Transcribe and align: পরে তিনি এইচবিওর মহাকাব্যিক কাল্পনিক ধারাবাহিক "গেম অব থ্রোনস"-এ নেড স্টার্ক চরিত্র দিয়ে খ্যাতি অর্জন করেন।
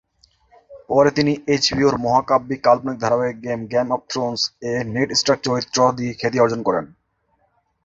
পরে 0.89 1.09
তিনি 1.11 1.33
এইচবিওর 1.47 1.95
মহাকাব্যিক 1.97 2.59
কাল্পনিক 2.63 2.97
ধারাবাহিক 2.99 3.37
"গেম 3.71 3.87
অব 3.91 4.01
থ্রোনস"-এ 4.09 4.47
নেড 4.93 5.09
স্টার্ক 5.15 5.39
চরিত্র 5.45 5.77
দিয়ে 5.97 6.13
খ্যাতি 6.19 6.37
অর্জন 6.39 6.61
করেন। 6.67 6.85